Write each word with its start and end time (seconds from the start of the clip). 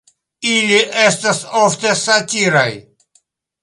Ili 0.51 0.79
estas 1.03 1.43
ofte 1.67 1.95
satiraj. 2.03 2.69